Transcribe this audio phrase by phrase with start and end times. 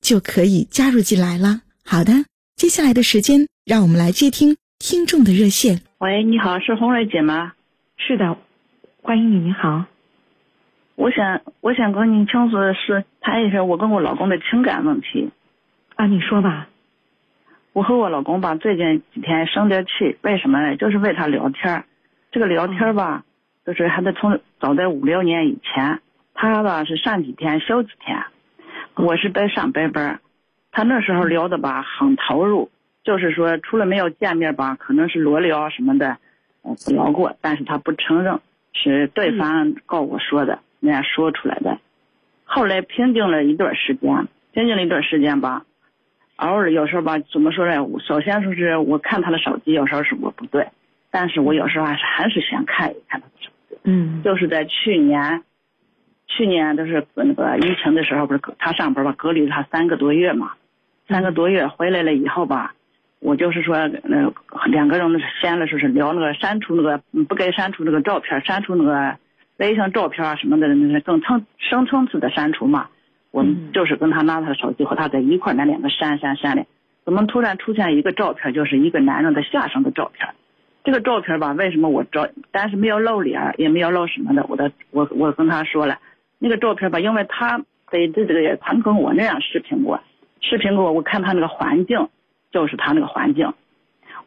[0.00, 1.62] 就可以加入进来了。
[1.84, 2.24] 好的，
[2.56, 5.80] 接下来的时间，让我们来接听听众的热线。
[5.98, 7.52] 喂，你好，是红瑞姐吗？
[7.96, 8.36] 是的，
[9.02, 9.38] 欢迎你。
[9.38, 9.84] 你好，
[10.94, 15.30] 我想，我想跟您倾诉的是谈一下我跟我老公的情感问题。
[15.96, 16.68] 啊，你说吧。
[17.72, 20.76] 我和我老公吧，最近几天生点气，为什么呢？
[20.76, 21.84] 就是为他聊天
[22.32, 23.24] 这个聊天吧，
[23.64, 26.00] 就是还得从早在五六年以前，
[26.34, 28.16] 他吧是上几天休几天。
[28.98, 30.18] 我是在上白班，
[30.72, 32.68] 他那时候聊的吧很投入，
[33.04, 36.18] 就是说除了没有见面吧，可能是裸聊什么的，
[36.88, 38.40] 聊过，但是他不承认，
[38.72, 41.78] 是对方告我说的，人家说出来的。
[42.44, 45.64] 后来平静了一段时间，平静了一段时间吧，
[46.36, 47.76] 偶尔有时候吧，怎么说呢？
[48.04, 50.66] 首先说是我看他的手机，有时候是我不对，
[51.12, 53.76] 但是我有时候还是还是想看一看他的手机。
[53.84, 55.44] 嗯，就是在去年。
[56.28, 60.52] 去年都是那个疫情的时候，不是他上班吧，隔离他三个多月嘛，
[61.08, 62.74] 三个多月回来了以后吧，
[63.18, 64.30] 我就是说，那
[64.66, 69.16] 两个人闲了说是聊那个删除那个不该删除那个照片，删除那个
[69.56, 72.88] 微信照片啊什么的，那是更层深层次的删除嘛。
[73.30, 76.64] 我们就是跟他拿他的手机和他在一块那两个删删删的，
[77.04, 80.28] 怎么突然出现一个照片，就是一个男人的下身的照片。
[80.84, 85.98] 这个照片吧，为什么我照，但是没有露脸，也没有露什么的，我的我我跟他说了。
[86.38, 87.58] 那个照片吧，因为他
[87.90, 90.00] 在这这个也，他跟我那样视频过，
[90.40, 92.08] 视频过，我看他那个环境，
[92.52, 93.52] 就是他那个环境。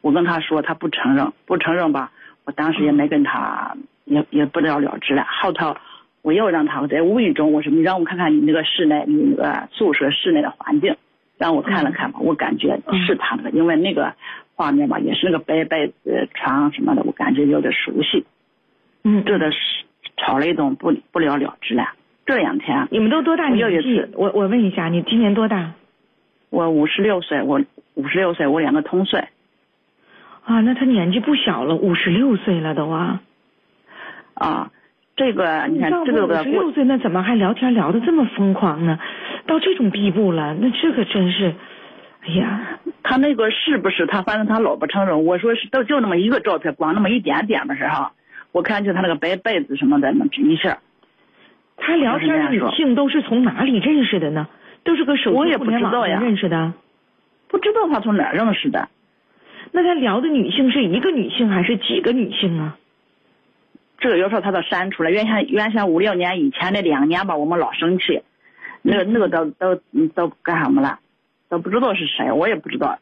[0.02, 2.12] 我跟他说，他不承认，不承认吧，
[2.44, 5.26] 我当时也没跟他，也也不了了之了。
[5.42, 5.78] 后头
[6.22, 10.96] 我又让他在无意中，我说你让我看看你那个室内，你那个宿舍室内的环境，
[11.38, 14.14] 让我看了看吧，我感觉是他那个，因为那个
[14.56, 18.26] 画面吧，也是那个白被子、床什么的，我感觉有点熟悉。
[19.04, 19.58] 嗯，这的是
[20.18, 21.86] 吵了一顿，不不了了之了。
[22.32, 24.06] 这两天，你们都多大年纪？
[24.14, 25.74] 我我问一下，你今年多大？
[26.50, 27.62] 我五十六岁，我
[27.96, 29.20] 五十六岁，我两个同岁。
[30.46, 33.22] 啊，那他年纪不小了，五十六岁了都啊。
[34.34, 34.72] 啊，
[35.18, 38.98] 这个你看这个五十六岁，那怎么还聊天聊的这么疯狂呢？
[39.46, 41.54] 到这种地步了，那这可真是，
[42.22, 44.22] 哎呀，他那个是不是他？
[44.22, 45.26] 反正他老不承认。
[45.26, 48.14] 我说是，都就那么一个照片，光那么一点点的是哈。
[48.54, 50.78] 我看就他那个白被子什么的那一下。
[51.82, 54.48] 他聊天的女性都是从哪里认识的呢？
[54.84, 56.74] 都是个手机互联网上认识的。
[57.48, 58.88] 不知道他从哪认识的。
[59.72, 62.78] 那他聊的女性是一个女性还是几个女性啊？
[64.00, 65.12] 这个有时候他都删除了。
[65.12, 68.22] 原先原先五六年以前那两年吧，我们老生气，
[68.82, 69.76] 那个那个都都
[70.16, 71.00] 都干什么了？
[71.50, 72.98] 都不知道是谁，我也不知道。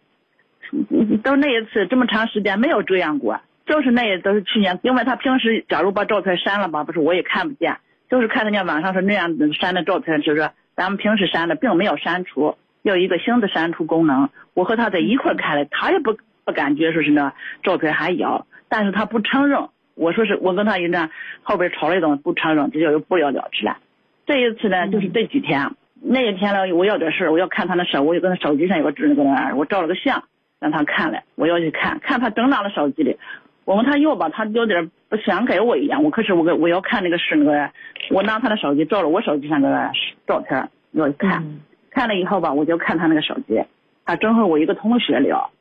[1.24, 7.78] 都那一次这么长时间没有这样过，就是那也都是去年，因为他平时假如把照片删了吧，不是我也看不见。
[8.10, 14.30] 就是看人家网上是那样子删的照片，就是咱们平时删的，并没有删除，要一个新的删除功能。
[14.54, 17.34] 我和他在一块看了，他也不不感觉说是那
[17.64, 19.70] 照片还有，但是他不承认。
[19.96, 21.10] 我说是我跟他一那，
[21.44, 23.78] 后边吵了一顿，不承认，这就不了了之了。
[24.26, 25.72] 这一次呢，就是这几天，
[26.02, 30.24] 那一天呢，我有点事我要看他的手，我就跟他手机上有个那个，我照了个相，
[30.60, 33.18] 让他看了，我要去看看他整哪了手机里。
[33.66, 36.04] 我问他要吧，他有点不想给我一样。
[36.04, 37.72] 我可是我我要看那个是那个，
[38.12, 39.92] 我拿他的手机照了我手机上的
[40.28, 41.44] 照片，要看，
[41.90, 43.64] 看了以后吧，我就看他那个手机。
[44.06, 45.52] 他正和我一个同学聊，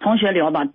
[0.00, 0.68] 同学聊吧，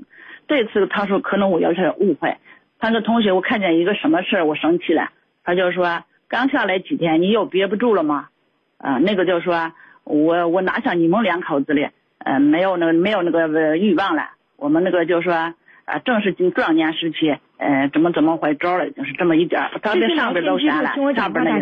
[0.47, 2.37] 这次他说可能我有点误会。
[2.79, 5.09] 他说同学，我看见一个什么事儿，我生气了。
[5.43, 8.29] 他就说刚下来几天，你又憋不住了吗？
[8.77, 9.73] 啊，那个就说
[10.03, 14.29] 我我哪像你们两口子的，嗯，没有那个没有那个欲望了。
[14.55, 15.53] 我们那个就说。
[15.85, 19.71] 啊，正是进壮年时期，呃，怎么怎么回招了，就是这么一点儿。
[19.81, 20.57] 这些聊天记录，
[20.93, 21.43] 听我讲，大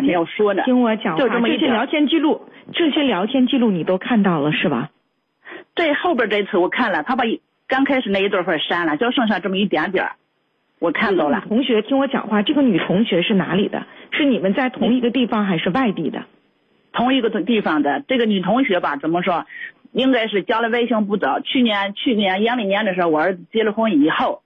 [0.64, 1.28] 听我讲话。
[1.28, 2.42] 这些聊天记录，
[2.72, 4.90] 这些聊天记录你都看到了是吧？
[5.74, 7.24] 这后边这次我看了，他把
[7.68, 10.12] 刚开始那一段份删了，就剩下这么一点点儿，
[10.78, 11.42] 我看到了。
[11.48, 13.86] 同学，听我讲话，这个女同学是哪里的？
[14.10, 16.24] 是你们在同一个地方还是外地的？
[16.92, 19.44] 同一个地方的这个女同学吧，怎么说？
[19.90, 21.40] 应该是加了微信不早。
[21.40, 24.42] 去年去年阳历年的时候，我儿子结了婚以后，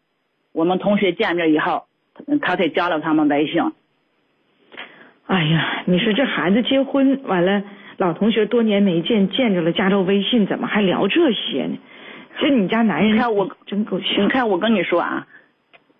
[0.58, 1.84] 我们同学见面以后，
[2.42, 3.62] 他才加了他们微信。
[5.28, 7.62] 哎呀，你说这孩子结婚完了，
[7.96, 11.78] 老同学多年没见，见着了加着微信，怎么还聊这些呢？
[12.40, 14.24] 这你家男人，你看我真够呛。
[14.24, 15.28] 你看我跟你说啊，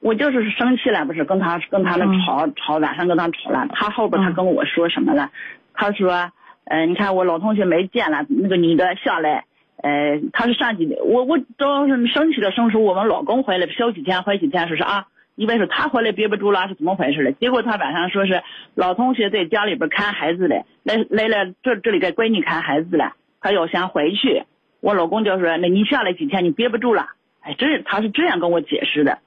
[0.01, 3.69] 我就是生气了，不是跟他跟他那吵吵，晚上跟他吵了。
[3.71, 5.31] 他后边他跟我说什么了？
[5.73, 6.33] 他说。
[6.71, 9.45] 呃，你看我老同学没见了，那个女的下来，
[9.83, 17.33] 呃，她是上几年，我我主要是生气的生出，我们老公回来休几天回几天，说是啊，以为是他回来憋不住了，是怎么回事了？
[17.33, 18.43] 结果他晚上说是
[18.75, 24.43] 老同学在家里边看孩子嘞，来来了这这里给闺女看孩子了，他要先回去，
[24.81, 27.07] 我老公就说那你下来几天你憋不住了，
[27.43, 29.19] 哎，这他是这样跟我解释的，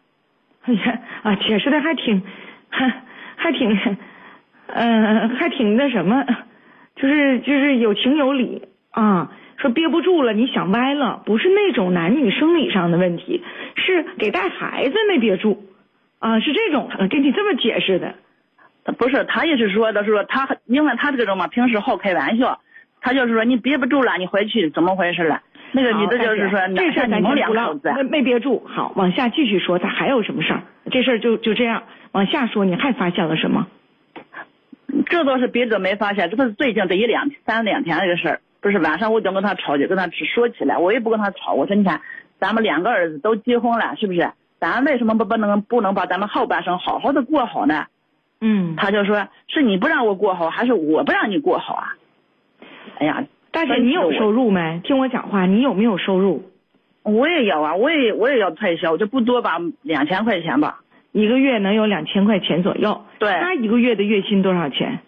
[0.63, 2.21] 哎呀啊，解释的还挺，
[2.69, 2.89] 还
[3.37, 3.97] 还挺，
[4.67, 6.25] 嗯，还挺那什么。
[6.93, 13.43] 就是就是有情有理啊，说憋不住了，你想歪了，不是那种男女生理上的问题，
[13.75, 15.63] 是给带孩子没憋住，
[16.19, 18.15] 啊，是这种，给你这么解释的，
[18.97, 22.59] 不是，他也是说的是说他，因为他这个人嘛，平时好开玩笑，
[23.01, 25.41] 他就是说你憋不住了，你回去怎么回事了？
[25.73, 30.63] 那个女的就是说，这事儿你们两口子没没憋住，好，往下继续说，他还有什么事儿？
[30.89, 33.67] 这事儿就就这样往下说，你还发现了什么？
[35.05, 41.99] 这倒是别的没发现，这是最近这一两三两天这个事儿，不是晚上我就跟他吵，就跟他说起来，我也不跟他吵，我说你看，
[42.39, 44.31] 咱们两个儿子都结婚了，是不是？
[44.59, 47.87] 咱为什么不不能不能把咱们后半生好好的过好呢？
[48.39, 51.95] 嗯，他就说是你不让我过好，还是我不让你过好啊？
[52.99, 54.79] 哎呀，大姐，你有收入没？
[54.83, 56.43] 听我讲话，你有没有收入？
[57.03, 60.81] 我也要啊，我也我也要退休，就不多吧，两千块钱吧。
[61.11, 63.03] 一个月能有两千块钱左右。
[63.17, 63.31] 对。
[63.41, 64.99] 他一个月的月薪多少钱？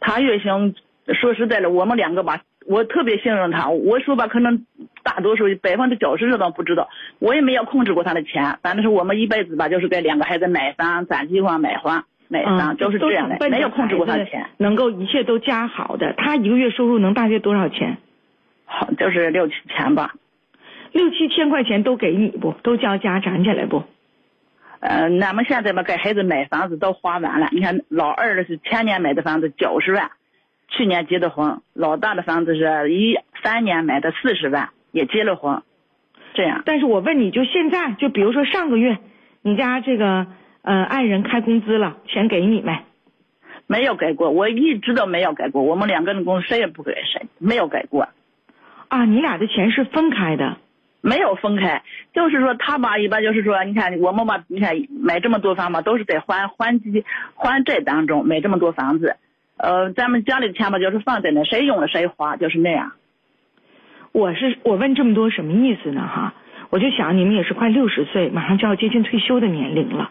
[0.00, 0.74] 他月薪，
[1.14, 3.68] 说实在的，我们两个吧，我特别信任他。
[3.68, 4.66] 我说吧，可能
[5.02, 8.58] 大多数百分之九十人都不知道，我也没有控制过他的钱。
[8.62, 14.46] 反正是我们一辈子吧，就是给两个孩子买房、攒计划买房、买房，就是这样的，没有控制过他的钱。
[14.58, 17.98] 能够一切都加好的，他一个月收入能大约多少钱？
[18.66, 20.14] 好，就是六七千吧。
[20.92, 22.52] 六七千块钱都给你不？
[22.62, 23.84] 都交家攒起来不？
[24.80, 27.48] 呃，俺们现在吧，给孩子买房子都花完了。
[27.52, 30.10] 你看，老二的是前年买的房子九十万，
[30.70, 35.62] 去年结的婚；老大的房子是一三年买的四十万，也结了婚。
[36.34, 36.62] 这样。
[36.64, 38.98] 但是我问你就现在，就比如说上个月，
[39.42, 40.26] 你家这个
[40.62, 42.78] 呃爱人开工资了，钱给你没？
[43.66, 45.62] 没有给过，我一直都没有给过。
[45.62, 48.08] 我们两个人工资谁也不给谁，没有给过。
[48.88, 50.56] 啊，你俩的钱是分开的。
[51.02, 51.82] 没有分开，
[52.12, 59.16] 就是说他吧，一般就是说，你看我们吧，你看买这么多房嘛，都是在还还积还债当中买这么多房子，
[59.62, 62.92] 呃，咱们家里的钱吧，就是放在那，谁用了谁花，就是那样。
[64.12, 66.00] 我是我问这么多什么意思呢？
[66.00, 66.32] 哈，
[66.70, 70.10] 我就想你们也是快六十岁，马上就要接近退休的年龄了。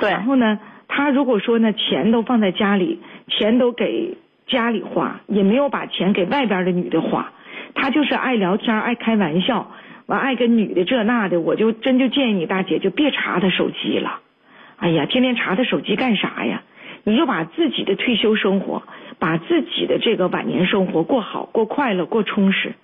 [0.00, 0.10] 对。
[0.10, 0.58] 然后呢，
[0.88, 4.16] 他如果说呢，钱都放在家里，钱都给
[4.46, 7.32] 家里花，也没有把钱给外边的女的花，
[7.74, 9.72] 他就是爱聊天，爱开玩笑。
[10.06, 14.20] 完爱跟女的这那的，我就真就建议你大姐就别查他手机了。
[14.76, 16.62] 哎呀，天天查他手机干啥呀？
[17.08, 18.82] 你就把自己的退休生活，
[19.20, 22.74] 把自己的这个晚年生活过好、过快乐、过充实。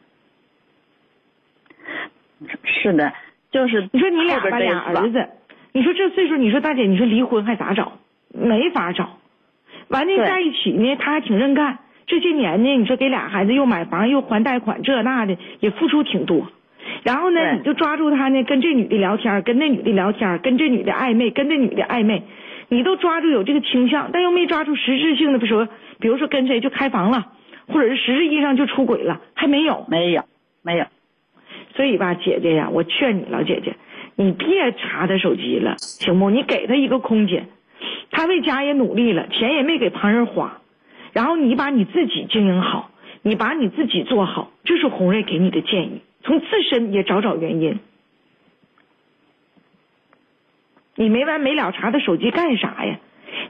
[2.62, 3.12] 是的，
[3.50, 5.28] 就是你说你俩吧，俩儿子，
[5.72, 7.94] 你说这岁数，你说大姐，你说离婚还咋找？
[8.32, 9.18] 没法找。
[9.88, 11.80] 完了在一起呢，他还挺认干。
[12.06, 16.46] 这些年呢，你说给俩孩子又买房又还贷款，这那的也付出挺多。
[17.02, 22.22] 然后呢，你就抓住他呢，跟这女的聊天，跟那女的聊天，跟这女的暧昧，跟这女的暧昧，
[22.72, 25.68] 你都抓住有这个倾向，但又没抓住实质性的，比如说，
[26.00, 27.26] 比如说跟谁就开房了，
[27.68, 30.24] 或者是实质意义上就出轨了，还没有，没有，
[30.62, 30.86] 没有。
[31.76, 33.76] 所以吧，姐姐呀，我劝你老姐姐，
[34.16, 36.30] 你别查他手机了，行不？
[36.30, 37.48] 你给他一个空间，
[38.10, 40.62] 他为家也努力了，钱也没给旁人花，
[41.12, 46.00] 然后你把你自己经营好，你把你自己做好，这是红瑞给你的建议。
[46.24, 47.80] 从自身也找找原因，
[50.94, 52.98] 你没完没了查他手机干啥呀？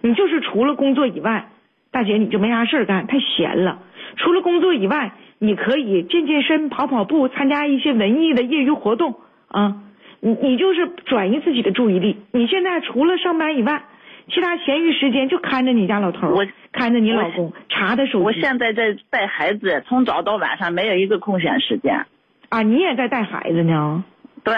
[0.01, 1.49] 你就是除了工作以外，
[1.91, 3.81] 大姐你就没啥事干，太闲了。
[4.17, 9.17] 除了工作以外，你可以健健身、跑跑步，参加一些文艺的业余活动
[9.49, 9.83] 啊。
[10.21, 12.17] 你你就是转移自己的注意力。
[12.33, 13.83] 你现在除了上班以外，
[14.29, 18.25] 其他闲余时间就看着你家老头我看着你老公查他手机。
[18.25, 22.07] 我现在在带孩子，从早到晚上没有一个空闲时间。
[22.51, 24.05] 啊，你也在带孩子呢？
[24.45, 24.55] 对。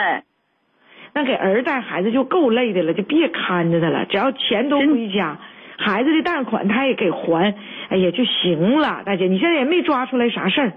[1.15, 5.39] 那给儿子带孩子就够累的了，就别看着他了，只要钱都归家，
[5.79, 7.55] 孩子的贷款他也给还，
[7.89, 9.03] 哎呀就行了。
[9.07, 10.73] 大姐，你现在也没抓出来啥事儿。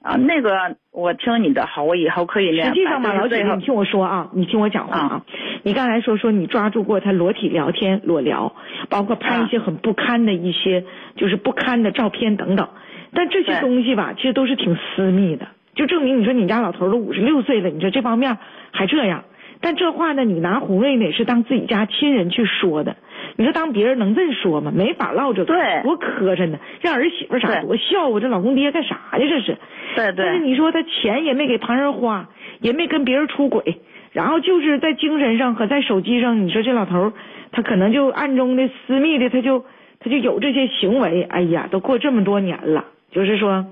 [0.00, 5.24] 啊，那个我听你的好，我以后可以实际上嘛，老姐，你听我说啊，你听我讲话啊。
[5.64, 8.54] 你刚才说说你抓住过他裸体聊天、裸聊，
[8.88, 10.84] 包括拍一些很不堪的一些
[11.16, 12.68] 就是不堪的照片等等。
[13.12, 18.36] 但这些东西吧，其实都是挺私密的，就证明你说你家老头都五十六岁了，你说这方面
[18.72, 19.22] 还这样。
[19.60, 22.96] 但这话呢，你拿红瑞呢是当自己家亲人去说的。
[23.36, 24.72] 你说当别人能这么说吗？
[24.74, 25.54] 没法唠这个，
[25.84, 26.58] 多磕碜呢！
[26.80, 29.18] 让儿媳妇啥多笑话，这老公爹干啥呀？
[29.18, 29.56] 这是。
[29.94, 30.24] 对对。
[30.26, 32.28] 但是你说他钱也没给旁人花，
[32.60, 33.80] 也没跟别人出轨，
[34.10, 37.12] 然后就是在精神上和在手机上，你说这老头
[37.52, 39.64] 他可能就暗中的私密的，他就
[40.00, 41.22] 他就有这些行为。
[41.22, 43.66] 哎呀，都过这么多年了，就是说，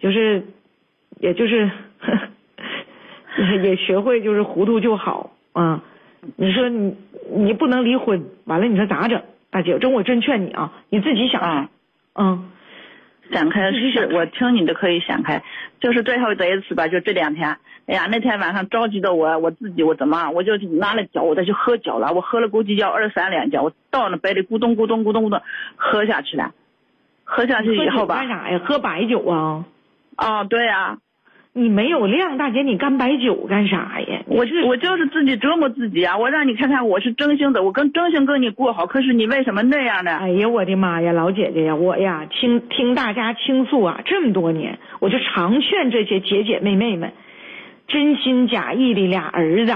[0.00, 0.44] 就是，
[1.20, 1.70] 也就是，
[3.62, 5.82] 也学会就是糊涂就好啊。
[6.36, 6.96] 你说你
[7.30, 9.22] 你不能离婚，完了你说咋整？
[9.50, 11.68] 大姐，这我真劝你啊，你自己想开，
[12.16, 12.50] 嗯，
[13.32, 15.42] 想开是，我听你的可以想开，
[15.80, 17.56] 就是最后这一次吧，就这两天，
[17.86, 25.40] 哎呀，那天晚上着急的我，我自己我怎么，我就拿了酒，我再去喝酒了，我喝了估计要二三两酒，我倒那杯里咕咚咕咚咕咚咕咚
[25.76, 26.52] 喝下去了，
[27.24, 28.60] 喝下去以后吧，干啥呀？
[28.66, 29.64] 喝白酒啊？
[30.18, 30.98] 哦，对呀。
[31.58, 34.22] 你没有量，大姐，你干白酒干啥呀？
[34.26, 36.16] 我是我就是自己折磨自己啊！
[36.16, 38.86] 我让你看看，我是真心的，我跟真心跟你过好。
[38.86, 40.12] 可是你为什么那样呢？
[40.16, 47.12] 哎呀，我的妈呀，老姐姐呀，我呀听听大家倾诉啊，这么多年，我就常劝这些姐姐妹妹们，
[47.88, 49.72] 真心假意的俩儿子，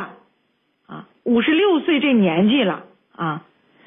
[0.87, 2.85] 啊，五十六岁这年纪了
[3.17, 3.43] 啊，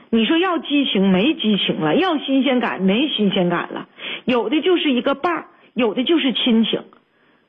[0.10, 3.88] 你说要激情没激情了，要新鲜感没新鲜感了，
[4.26, 6.82] 有的就是一个伴儿，有的就是亲情。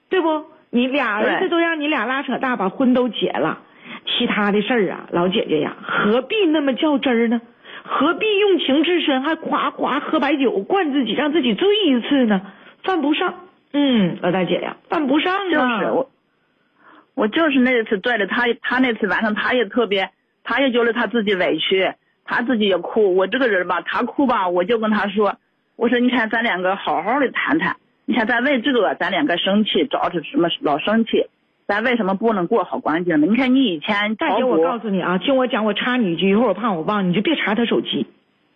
[0.09, 0.47] 对不？
[0.71, 3.61] 你俩儿子都让你俩拉扯大，把婚都结了，
[4.07, 7.41] 其他的事儿啊，老姐姐呀，何必那么较真儿呢？
[7.85, 12.43] 何必用情至深，还夸夸喝白酒灌自己，让自己醉一次呢？
[12.83, 13.35] 犯不上。
[13.73, 15.51] 嗯，老大姐呀，犯不上啊。
[15.51, 16.11] 就是我，
[17.15, 20.11] 我就是那次拽着他，他那次晚上他也特别，
[20.43, 21.93] 他也觉得他自己委屈，
[22.25, 23.15] 他自己也哭。
[23.15, 25.37] 我这个人吧，他哭吧，我就跟他说，
[25.77, 27.77] 我说你看咱两个好好的谈谈。
[28.09, 31.27] 你看，咱为这个，咱两个生气，找着什么老生气，
[31.67, 33.27] 咱为什么不能过好关系呢？
[33.27, 38.07] 你看，你以前大姐，我告诉你啊，听我讲，我插你一句，一会儿我怕我忘，你就别查他手机，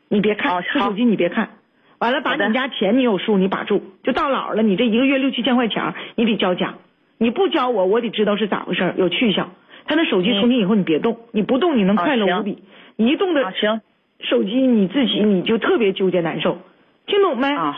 [0.09, 1.51] 你别看他手机，你别看，
[1.99, 6.77] 完了把你家钱你有数，你把住，就到老了，你这一个月六七千块钱，你得交家，
[7.19, 9.51] 你不交我，我得知道是咋回事，有去向。
[9.85, 12.63] 他那手机从今以后你别动，你不动你能快乐无比，
[12.95, 13.81] 一动的行，
[14.21, 16.59] 手机你自己你就特别纠结难受，
[17.07, 17.49] 听懂没？
[17.49, 17.77] 啊，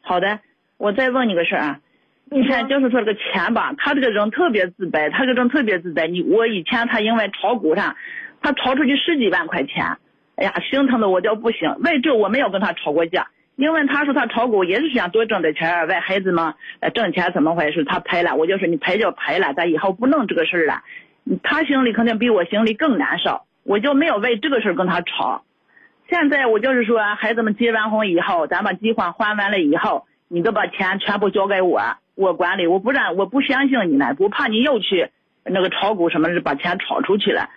[0.00, 0.40] 好的。
[0.82, 1.78] 我再问你个事儿啊，
[2.28, 6.08] 你看，就是说这个钱吧，他这个人特别自卑，他这个人特别自卑。
[6.08, 7.94] 你我以前他因为炒股上，
[8.42, 9.96] 他炒出去十几万块钱，
[10.34, 11.72] 哎呀，心疼的我就不行。
[11.84, 16.52] 为这我没有跟他吵过架，因为他说他炒股也是想多挣点钱，为孩子们
[16.92, 17.84] 挣钱怎么回事？
[17.84, 20.82] 他赔了，我就说你赔就赔了，咱以后不弄这个事儿了。
[21.44, 25.44] 他心里肯定比我心里更难受，我就没有为这个事儿跟他吵。
[26.10, 30.08] 现在我就是说，孩子们结完婚以后，咱把计划还完了以后。
[30.32, 31.78] 你都把钱全部交给我，
[32.14, 35.10] 我管理，我不然我不相信你呢，我怕你又去
[35.44, 37.50] 那个炒股什么的，把钱炒出去了。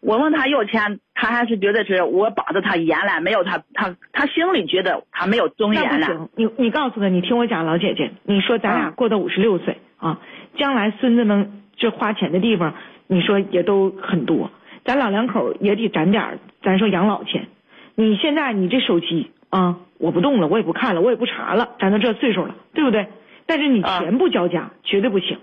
[0.00, 6.30] 我问他要钱，他还是觉得是我把着他严了，没有他他他心里觉得他没有尊严了。
[6.34, 10.18] 你你告诉他，你听我讲，老姐姐，你说咱俩过到五十六岁啊，
[10.56, 12.74] 将来孙子能这花钱的地方，
[13.06, 14.50] 你说也都很多，
[14.86, 17.48] 咱老两口也得攒点咱说养老钱。
[17.96, 19.30] 你现在你这手机。
[19.52, 23.06] 啊，我不动了，我也不看了，我也不查了，咱都这岁数了，对不对？
[23.46, 25.38] 但是你钱不交家，绝对不行。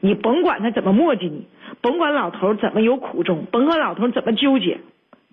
[0.00, 1.46] 你甭管他怎么磨叽你，
[1.80, 4.80] 甭管老头怎么有苦衷，甭管老头怎么纠结，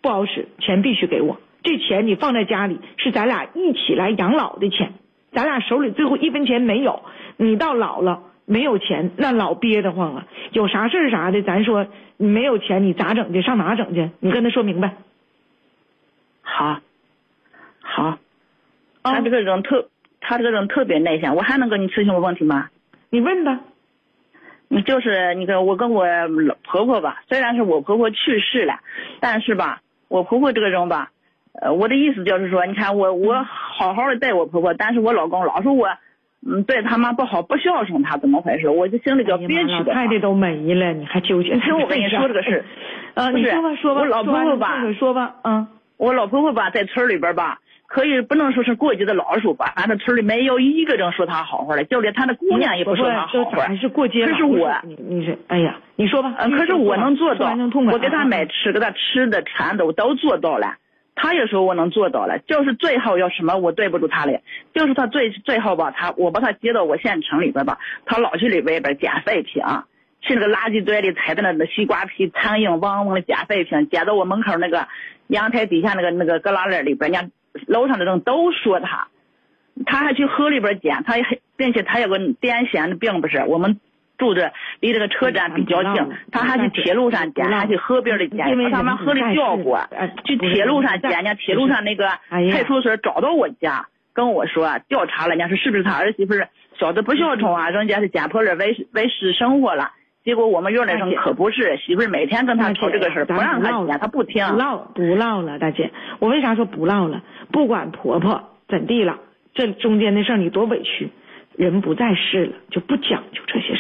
[0.02, 1.42] 不好使，钱必须给我。
[1.62, 4.94] 这钱你放在家里，是咱俩一起来养老的钱，
[5.34, 7.04] 咱俩手里最后一分钱没有，
[7.36, 10.28] 你到老了没有钱，那老憋得慌啊。
[10.54, 13.42] 有啥事儿啥的，咱说你没有钱，你咋整去？
[13.42, 14.10] 上哪整去？
[14.22, 14.96] 你跟他说明白。
[16.42, 16.80] 好。
[17.82, 18.20] 好，
[19.04, 19.88] 他这个人特，
[20.22, 21.36] 他这个人特别内向。
[21.36, 22.70] 我还能跟你咨询个问题吗？
[23.10, 23.60] 你问吧。
[24.72, 26.06] 你就是你跟我跟我
[26.64, 28.76] 婆婆吧，虽然是我婆婆去世了，
[29.20, 31.10] 但是吧，我婆婆这个人吧，
[31.60, 35.88] 呃，我的意思就是说，你看我我好好的带我婆婆，但是我老公老说我，
[36.48, 38.70] 嗯，对他妈不好，不孝顺她，怎么回事？
[38.70, 39.92] 我就心里就憋屈的。
[39.92, 41.58] 太太都没了，你还纠结？
[41.62, 42.64] 听 我跟你说这个事
[43.16, 43.32] 呃。
[43.32, 47.60] 你说吧，说吧，我老婆婆吧，说吧，嗯，我老婆婆吧，在村里边吧。
[47.90, 53.64] 可以不能说是过街的老鼠吧，反正村里没有一个人说他好话的，就连他的姑娘也不说他好话。
[53.64, 56.36] 还是过街可是我，你你是哎呀，你说吧。
[56.38, 57.52] 嗯，可是我能做到，
[57.92, 60.76] 我给他买吃，给他吃的穿的我都做到了。
[61.16, 64.40] 他也说我能做到了，就是最后要什么我对不住他了，
[64.72, 69.64] 就是他最最后吧，他我把他接到我县城里边吧，他老去里外边捡废品，
[70.22, 74.88] 去那个垃圾堆里踩的那那西瓜皮、苍蝇嗡嗡的捡废品，捡到我门口那个
[75.26, 77.30] 阳台底下那个那个旮旯里里边，人家。
[77.68, 79.08] 楼上的人都说他，
[79.86, 81.22] 他还去河里边捡，他还
[81.58, 83.44] 并且他有个癫痫的病，不是？
[83.46, 83.80] 我们
[84.18, 89.80] 住着离这个车站比较近，他还去铁路上捡，还去河边里捡，因为他们河里掉过，
[90.26, 96.34] 去铁路上捡，人家铁路上那个派出所找到我家，跟我说调查了，人家说是不是他儿媳妇
[96.78, 97.70] 小子不孝顺啊？
[97.70, 99.92] 人家是捡破烂为为私生活了。
[100.26, 104.46] 结果我们院里人可不是，媳妇每天跟他吵这个事儿，不让他捡，他不听。
[104.50, 107.24] 不唠不唠了，大姐，我为啥说不唠了？
[107.52, 109.18] 不管婆婆怎地了，
[109.54, 111.10] 这中间的事儿你多委屈，
[111.56, 113.79] 人不在世了，就不讲究这些事。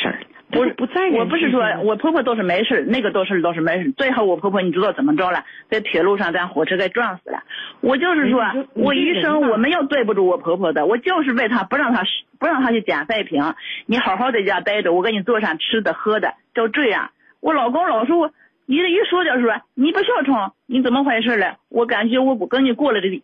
[0.51, 3.91] 不是不在，我不是说我婆婆倒是没事，那个倒是倒是没事。
[3.91, 5.45] 最后我婆婆你知道怎么着了？
[5.69, 7.43] 在铁路上，咱火车给撞死了。
[7.81, 8.41] 我就是说，
[8.73, 12.03] 我一生我没有对不住我婆婆的，我就是为她不让她
[12.39, 13.41] 不让她去捡废品。
[13.85, 17.11] 你好好在家待着，我给你做上吃的喝的，就这样。
[17.41, 18.31] 我老公老说我，
[18.65, 21.57] 一一说就是说你不孝顺，你怎么回事了？
[21.69, 23.21] 我感觉我不跟你过了这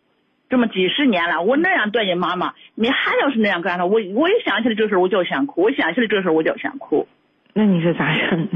[0.48, 7.08] 这么几十年了，我那样对你妈妈，你还要是那样干的，我我一想起来这事我就想哭，我想起来这事我就想哭。
[7.58, 8.46] 那你是咋整？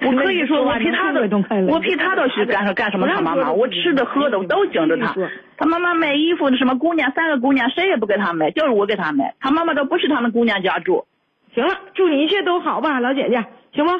[0.00, 1.20] 我可以说我替他的，
[1.68, 3.06] 我替他都去干干什么？
[3.06, 5.14] 他妈妈，我吃的喝的我都经着他。
[5.56, 9.36] 他妈妈买衣服，什么姑娘三个姑娘谁也不给他买，就是我给他买。
[9.38, 11.06] 他妈妈都不是他们姑娘家住。
[11.54, 13.92] 行了，祝你一切都好吧，老姐姐，行吗？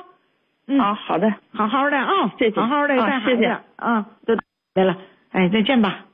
[0.66, 3.44] 嗯，好的，好好的啊，谢谢，好好的带孩子
[3.76, 4.34] 啊，都
[4.74, 4.96] 来了，
[5.30, 6.06] 哎，再见吧。